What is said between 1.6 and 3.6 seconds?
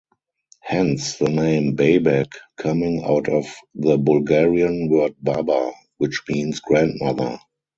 "Babek" coming out of